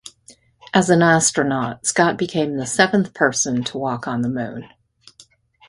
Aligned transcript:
As 0.73 0.89
an 0.89 1.03
astronaut, 1.03 1.85
Scott 1.85 2.17
became 2.17 2.57
the 2.57 2.65
seventh 2.65 3.13
person 3.13 3.63
to 3.65 3.77
walk 3.77 4.07
on 4.07 4.23
the 4.23 4.29
Moon. 4.29 4.67